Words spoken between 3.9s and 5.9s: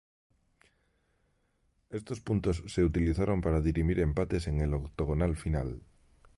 empates en el octogonal final.